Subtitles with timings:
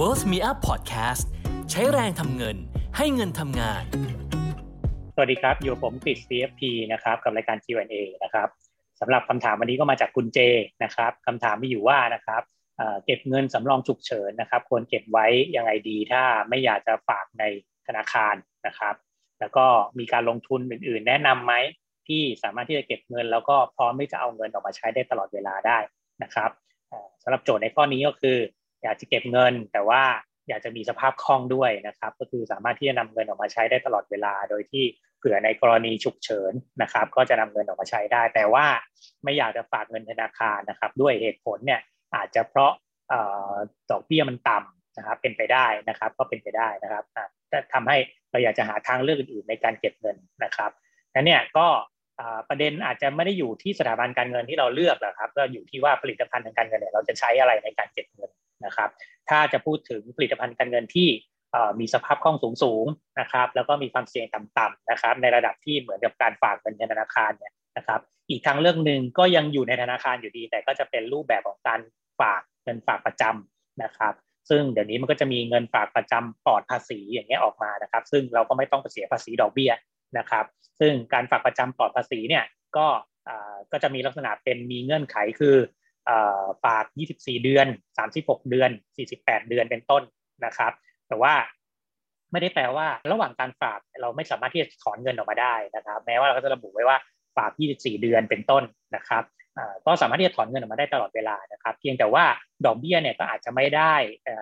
[0.00, 1.24] Worth Me Up Podcast
[1.70, 2.56] ใช้แรงทำเงิน
[2.96, 3.84] ให้เงินทำงาน
[5.14, 6.62] สวัสดีครับ อยู่ผมติด CFP
[6.92, 7.94] นะครับ กับรายการ Q&A
[8.24, 8.48] นะครับ
[9.00, 10.38] สำหรับคำถามวันนี้ก็มาจากคุณเจ
[10.84, 12.42] นะครับคำถามมีอยู่ว่านะครับ
[13.04, 15.26] เก็บเงินสำรองฉุกเฉินนะครับ ควรเก็บไว้
[15.56, 17.44] ยังไงดีถ้าไม่อยากจะฝากใน
[17.86, 18.34] ธนาคาร
[18.66, 18.94] นะครับ
[19.40, 19.66] แล้วก็
[19.98, 21.54] มีการลงทุนอื่น ๆ แนะนำไหม
[22.08, 25.78] ที่สามารถที่จะเก็บเงิน แล้วก็พร้อมที่จะเอาเงินออกมาใช้ได้ตลอดเวลาได้
[26.22, 26.50] นะครับ
[27.22, 28.38] สำหรับโจทย์ในข้อนี้ก็คือ
[28.82, 30.02] อยากจะเก็บเงิน แต่ว่า
[30.48, 34.84] อยากจะมีสภาพคล่องด้วยนะครับ ก็คือสามารถที่จะนำเงินออกมาใช้ได้ตลอดเวลา โดยที่
[35.18, 38.66] เผื่อในกรณีฉุกเฉินนะครับ ก็จะนำเงินออกมาใช้ได้ แต่ว่า
[39.24, 41.80] ไม่อยากจะฝากเงินธนาคารนะครับ ด้วยเหตุผลเนี่ย
[42.14, 42.72] อาจจะเพราะ
[43.90, 47.04] ดอกเบี้ยมันต่ำนะครับ เป็นไปได้นะครับ ก็เป็นไปได้นะครับ
[47.52, 47.98] จะทำให้
[48.30, 50.70] เราอยากจะหาทางเลือกอื่นๆในการเก็บเงินนะครับ
[51.14, 51.66] นั้นเนี่ยก็
[52.48, 58.30] ประเด็นอาจจะไม่ได้อยู่ที่สถาบันการเงินที่เราเลือกนะครับ ก็อยู่ที่ว่าผลิตภัณฑ์ทางการเงินเนี่ยเราจะใช้อะไรในการเก็บเงิน
[58.64, 58.90] นะครับ
[59.28, 61.08] ถ้าจะพูดถึงผลิตภัณฑ์การเงินที่
[61.80, 71.80] มีสภาพคล่องสูงๆนะครับ แล้วก็มีความเสี่ยงต่ำๆนะครับ ในระดับที่เหมือนกับการฝากเงินในธนาคารเนี่ยนะครับ อีกทางเรื่องหนึ่งก็ยังอยู่ในธนาคารอยู่ดี แต่ก็จะเป็นรูปแบบของการ
[72.20, 74.14] ฝากเงินฝากประจำนะครับ
[74.50, 79.72] ซึ่งเดี๋ยวนี้มันก็จะมีเงินฝากประจำปลอดภาษีอย่างเงี้ยออกมานะครับ ซึ่งเราก็ไม่ต้องเสียภาษีดอกเบี้ย
[80.18, 80.44] นะครับ
[80.80, 82.44] ซึ่งการฝากประจำปลอดภาษีเนี่ย
[82.76, 82.86] ก็
[83.72, 85.56] ก็จะมีลักษณะเป็นมีเงื่อนไขคือ
[86.64, 86.84] ฝาก
[87.16, 87.66] 24 เดือน
[88.08, 88.70] 36 เดือน
[89.10, 90.02] 48 เดือนเป็นต้น
[90.44, 90.72] นะครับ
[91.08, 91.34] แต่ว่า
[92.32, 96.96] ไม่ได้แปลว่าระหว่างการฝากเราไม่สามารถที่จะถอนเงินออกมาได้นะครับ แม้ว่าเราก็จะระบุไว้ว่า
[97.36, 98.62] ฝาก 24 เดือนเป็นต้น
[98.96, 99.24] นะครับ
[99.86, 102.24] ก็สามารถที่จะถอนเงินออกมาได้ตลอดเวลานะครับ เพียงแต่ว่า
[102.66, 103.94] ดอกเบี้ยเนี่ยก็อาจจะไม่ได้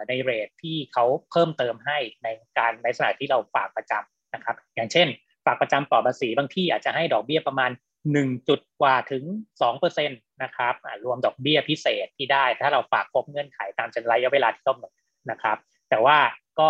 [0.08, 5.08] ในเรทที่เขาเพิ่มเติมให้ในการในสถานที่เราฝากประจำนะครับ อย่างเช่น
[5.46, 7.70] ฝากประจำปลอดภาษีบางที่อาจจะให้ดอกเบี้ยประมาณ
[8.12, 9.24] 1จุดกว่าถึง
[9.62, 14.92] 2%นตนะครับรวมดอกเบี้ยพิเศษที่ได้ ถ้าเราฝากครบเงื่อนไขตามจำนระยะเวลาที่กำหนด
[15.30, 15.56] นะครับ
[15.90, 16.18] แต่ว่า
[16.60, 16.68] ก็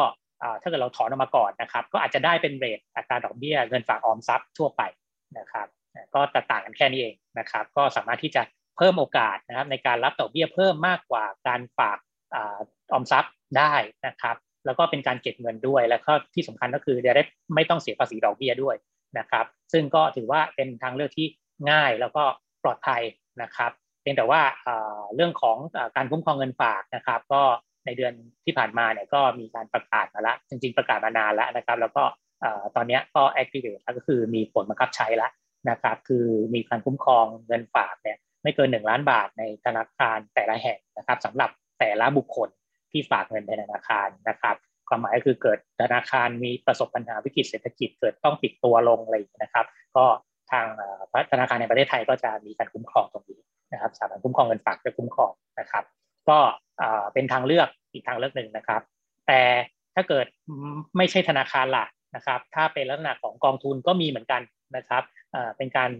[0.62, 4.82] ถ้าเกิดเราถอนออกมาก่อนนะครับ ก็อาจจะได้เป็นเรทอัตราดอกเบี้ยเงินฝากออมทรัพย์ทั่วไป
[5.38, 5.66] นะครับ
[6.14, 8.42] ก็ต,ต่างกันแค่นี้เองนะครับ ก็สามารถที่จะ
[8.76, 11.98] เพิ่มโอกาสนะครับ ในการรับดอกเบี้ยเพิ่มมากกว่าการฝาก
[12.36, 12.38] อ
[12.92, 13.74] อมทรัพย์ได้
[14.06, 17.22] นะครับ แล้วก็เป็นการเก็บเงินด้วย แล้วก็ที่สำคัญก็คือจะได้
[17.54, 18.76] ไม่ต้องเสียภาษีดอกเบี้ยด้วย
[19.18, 21.26] นะครับ ซึ่งก็ถือว่าเป็นทางเลือกที่
[21.70, 22.24] ง่ายแล้วก็
[22.62, 23.02] ปลอดภัย
[23.42, 24.42] นะครับเพียงแต่ว่า
[25.14, 25.56] เรื่องของ
[25.96, 27.42] การคุ้มครองเงินฝากนะครับ ก็
[27.86, 28.12] ในเดือน
[28.44, 32.02] ที่ผ่านมาเนี่ยก็มีการประกาศมาล้วจริง ๆ ประกาศมานานแล้วนะครับ แล้วก็
[32.76, 35.30] ตอนนี้ก็ activate ก็คือมีผลบังคับใช้แล้ว
[35.70, 42.48] นะครับ คือมีการคุ้มครองเงินฝากเนี่ยไม่เกิน 1 ล้านบาทในธนาคารแต่ละแห่งนะครับสำหรับแต่ละบุคคล
[42.90, 44.56] ที่ฝากเงินในธนาคารนะครับ
[44.88, 49.66] ความหมายก็คือเกิดธนาคารมีประสบปัญหาวิกฤตเศรษฐกิจเกิดต้องปิดตัวลงอะไรนะครับ
[49.96, 50.04] ก็
[50.50, 50.66] ทาง
[51.32, 53.40] ธนาคารในประเทศไทยก็จะมีการคุ้มครองตรงนี้
[53.72, 55.84] นะครับสถาบันคุ้มครองเงินฝากจะคุ้มครองนะครับ
[56.28, 56.38] ก็
[57.12, 58.80] เป็นทางเลือกอีกทางเลือกหนึ่งนะครับ
[59.26, 59.40] แต่
[59.94, 60.26] ถ้าเกิด
[60.96, 64.42] ไม่ใช่ธนาคารลักนะครับ ถ้าเป็นลักษณะของกองทุนก็มีเหมือนกัน
[64.76, 65.02] นะครับ
[65.56, 65.90] เป็นการ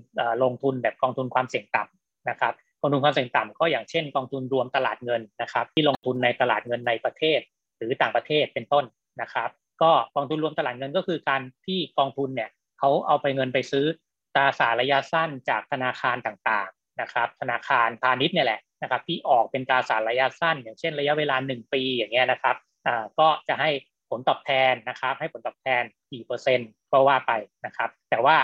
[0.42, 7.40] ลงทุนแบบกองทุนความเสี่ยงต่ำนะครับกองทุนความเสี่ยงต่ำก็อย่างเช่น กองทุนรวมตลาดเงินนะครับ ที่ลงทุนในตลาดเงินในประเทศ
[7.78, 8.84] หรือต่างประเทศเป็นต้น
[9.22, 9.50] นะครับ
[9.82, 13.86] ก็กองทุนรวมตลาดเงินก็คือการที่กองทุนเนี่ยเขาเอาไปเงินไปซื้อ
[14.34, 22.56] ตราสารระยะสั้นจากธนาคารต่างๆนะครับธนาคารพาณิชย์เนี่ยแหละนะครับที่ออกเป็นตราสารระยะสั้น อย่างเช่นระยะเวลา 1 ปีอย่างเงี้ยนะครับ
[22.86, 23.70] อ่าก็จะให้
[24.10, 27.32] ผลตอบแทนนะครับให้ผลตอบแทนกี่เปอร์เซ็นต์ก็ว่าไป
[27.66, 28.36] นะครับแต่ว่า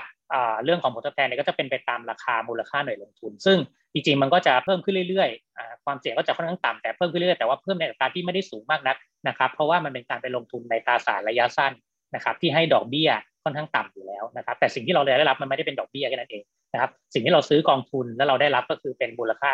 [0.65, 3.59] เรื่องของผลตอบแทนเนี่ยก็จะเป็นไปตามราคามูลค่าหน่วยลงทุน ซึ่ง
[3.93, 8.97] จริงๆมันก็จะเพิ่มขึ้นเรื่อยๆ ความเสี่ยงก็จะค่อนข้างต่ำแต่เพิ่มขึ้นเรื่อยๆแต่ว่าเพิ่มในอัตราที่ไม่ได้สูงมากนัก
[9.29, 11.73] นะครับ เพราะว่ามันเป็นการไปลงทุนในตราสารระยะสั้น
[12.15, 13.11] นะครับที่ให้ดอกเบี้ย
[13.45, 16.43] ค่อนข้างต่ำอยู่แล้วนะครับแต่สิ่งที่เราได้รับมันไม่ได้เป็นดอกเบี้ยแค่นั้นเอง
[16.73, 19.53] นะครับสิ่งที่เราซื้อกองทุนแล้วเราได้รับก็คือเป็นมูลค่า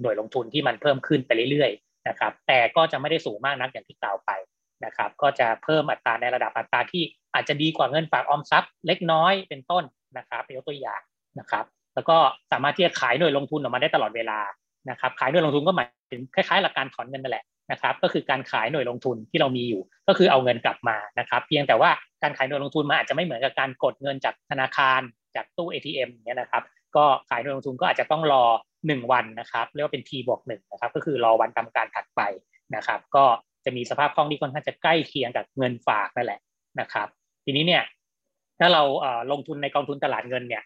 [0.00, 4.30] หน่วยลงทุนที่มันเพิ่มขึ้นไปเรื่อยๆนะครับแต่ก็จะไม่ได้สูงมากนักอย่างที่กล่าวไป
[4.84, 7.02] นะครับก็จะเพิ่มอัตราในระดับอัตราที่
[7.34, 9.84] อาจจะดีกว่าเงินฝากออมทรัพย์ เล็กน้อยเป็นต้น
[10.18, 11.00] นะครับยกตัวอย่าง
[11.38, 11.64] นะครับ
[11.94, 12.16] แล้วก็
[12.52, 14.38] สามารถที่จะขายหน่วยลงทุนออกมาได้ตลอดเวลา
[14.90, 21.90] นะครับ ขายหน่วยลงทุนก็หมายถึงคล้ายๆหลักการถอนเงินนั่นแหละนะครับ ก็คือการขายหน่วยลงทุนที่เรามีอยู่ ก็คือเอาเงินกลับมานะครับ เพียงแต่ว่า
[22.22, 25.00] การขายหน่วยลงทุนมันอาจจะไม่เหมือนกับการกดเงินจากธนาคาร
[25.36, 26.62] จากตู้ ATM เนี่ยนะครับ
[26.96, 28.44] ก็ขายหน่วยลงทุนก็อาจจะต้องรอ
[28.78, 32.20] 1 วันนะครับเรียกว่าเป็น T บวกหนึ่งนะครับ ก็คือรอวันทำการถัดไป
[32.76, 33.24] นะครับ ก็
[33.64, 36.40] จะมีสภาพคล่องที่ค่อนข้างจะใกล้เคียงกับเงินฝากนั่นแหละ
[36.80, 37.08] นะครับ
[37.44, 37.82] ทีนี้เนี่ย
[38.60, 38.82] ถ้าเรา
[39.32, 40.62] ลงทุนในกองทุนตลาดเงินเนี่ย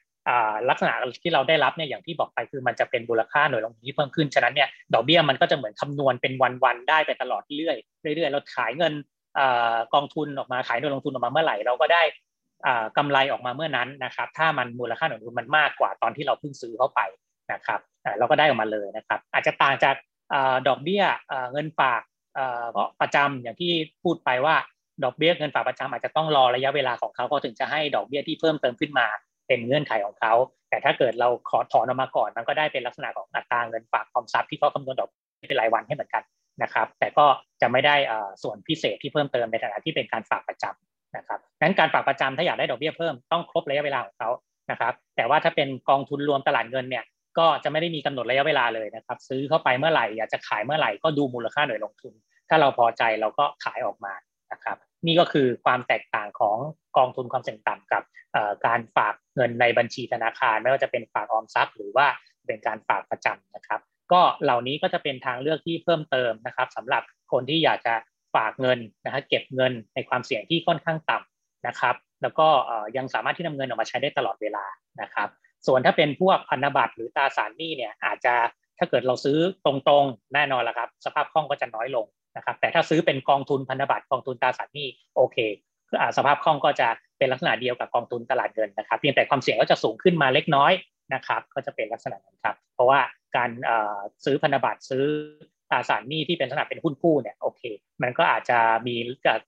[0.69, 0.93] ลักษณะ
[1.23, 6.33] ที่เราได้รับเนี่ยอย่างที่บอกไปคือมันจะเป็นมูลค่าหน่วยลงทุนที่เพิ่มขึ้นฉะนั้นเนี่ยดอกเบี้ยมันก็จะเหมือนคำนวณเป็น
[6.65, 8.93] วันๆได้ไปตลอดเรื่อยเรื่อยเราขายเงิน
[9.95, 12.03] กองทุนออกมาขายหน่วยลงทุนออกมาเมื่อไหร่เราก็ได้
[12.97, 17.01] กำไรออกมาเมื่อนั้นนะครับ ถ้ามันมูลค่าหน่วยลงทุนมันมากกว่าตอนที่เราเพิ่งซื้อเข้าไป
[17.53, 17.81] นะครับ
[18.19, 19.95] เราก็ได้ออกมาเลยนะครับ อาจจะต่างจาก
[20.69, 21.03] ดอกเบี้ย
[21.53, 22.03] เงินฝาก
[23.01, 23.73] ประจำอย่างที่
[24.03, 24.57] พูดไปว่า
[25.05, 29.07] ดอกเบี้ยเงินฝากประจำอาจจะต้องรอระยะเวลาของเขาเขาถึงจะให้ดอกเบี้ยที่เพิ่มเติมขึ้นมา
[29.47, 30.33] เป็นเงื่อนไขของเขา
[30.71, 35.11] แต่ถ้าเกิดเราขอถอนออกมาก่อนมันก็ได้เป็นลักษณะของอัตราเงินฝากออมทรัพย์ที่เขาคำนวณดอก
[35.49, 36.23] เป็นรายวันให้เหมือนกัน
[36.63, 37.27] นะครับ แต่ก็
[37.61, 37.97] จะไม่ได้
[38.43, 44.31] ส่วนพิเศษที่เพิ่มเติมในฐานะที่เป็นการฝากประจำนะครับนั้นการฝากประจำถ้าอยากได้ดอกเบี้ยเพิ่มต้องครบระยะเวลาของเขา
[44.71, 47.05] นะครับ แต่ว่าถ้าเป็นกองทุนรวมตลาดเงินเนี่ย
[47.39, 52.13] ก็จะไม่ได้มีกำหนดระยะเวลาเลยนะครับ ซื้อเข้าไปเมื่อไหร่อยากจะขายเมื่อไหร่ก็ดูมูลค่าหน่วยลงทุน
[52.49, 54.15] ถ้าเราพอใจเราก็ขายออกมา
[54.53, 54.77] นะครับ
[55.07, 56.57] นี่ก็คือความแตกต่างของ
[56.97, 58.03] กองทุนความเสี่ยงต่ำกับ
[58.67, 62.07] การฝากเงินในบัญชีธนาคาร ไม่ว่าจะเป็นฝากออมทรัพย์ หรือว่า
[62.47, 63.81] เป็นการฝากประจำนะครับ
[64.13, 67.03] ก็เหล่านี้ก็จะเป็นทางเลือกที่เพิ่มเติมนะครับสำหรับ
[67.33, 67.95] คนที่อยากจะ
[68.35, 72.49] ฝากเงินนะฮะเก็บเงินในความเสี่ยงที่ค่อนข้างต่ำนะครับ แล้วก็
[72.97, 74.65] ยังสามารถที่นำเงินออกมาใช้ได้ตลอดเวลา
[75.03, 75.29] นะครับ
[75.67, 78.35] ส่วนถ้าเป็นพวกพันธบัตรหรือตราสารหนี้เนี่ยอาจจะ
[78.79, 82.07] ถ้าเกิดเราซื้อตรงๆแน่นอนละครับ สภาพคล่องก็จะน้อยลง
[82.37, 85.37] นะครับ แต่ถ้าซื้อเป็นกองทุนพันธบัตรกองทุนตราสารหนี้โอเค
[86.17, 86.89] สภาพคล่องก็จะ
[87.19, 90.73] เป็นลักษณะเดียวกับกองทุนตลาดเงินนะครับเพียงแต่ความเสี่ยงก็จะสูงขึ้นมาเล็กน้อย
[91.15, 93.01] นะครับ ก็จะเป็นลักษณะนั้นครับ เพราะว่า
[93.37, 93.51] การ
[94.25, 95.05] ซื้อพันธบัตรซื้อ
[95.71, 97.63] ตราสารหนี้ที่เป็นลักษณะเป็นหุ้นกู้เนี่ยโอเค
[98.03, 98.97] มันก็อาจจะมี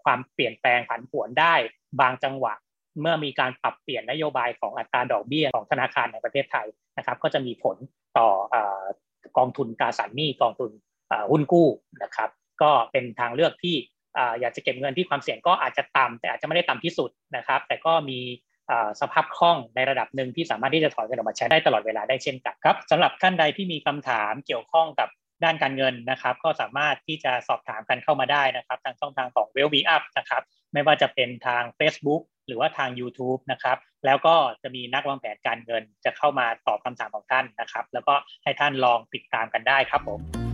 [0.04, 1.54] ความเปลี่ยนแปลงผันผวนได้
[2.00, 2.54] บางจังหวะ
[3.00, 6.66] เมื่อมีการปรับเปลี่ยนนโยบายของอัตราดอกเบี้ยของธนาคารในประเทศไทย
[6.98, 7.76] นะครับ ก็จะมีผล
[8.18, 8.28] ต่อ
[9.38, 10.70] กองทุนตราสารหนี้กองทุน
[11.30, 11.68] หุ้นกู้
[12.02, 12.30] นะครับ
[12.62, 13.76] ก็เป็นทางเลือกที่
[14.40, 18.20] อยากจะเก็บเงินที่ความเสี่ยงก็อาจจะต่ำแต่อาจจะไม่ได้ต่ำที่สุดนะครับ แต่ก็มี
[19.00, 25.08] สภาพคล่องในระดับหนึ่งที่สามารถที่จะถอนเงินออกมาใช้ได้ตลอดเวลาได้เช่นกันครับสำหรับท่านใดที่มีคำถามเกี่ยวข้องกับ
[25.44, 30.42] ด้านการเงินนะครับ ก็สามารถที่จะสอบถามกันเข้ามาได้นะครับ ทางช่องทางของ w e l l Be Up นะครับ
[30.72, 38.14] ไม่ว่าจะเป็นทาง Facebook หรือว่าทาง YouTube นะครับ แล้วก็จะมีนักวางแผนการเงินจะเข้ามาตอบคำถามของท่านนะครับ แล้วก็
[38.44, 40.49] ให้ท่านลองติดตามกันได้ครับผม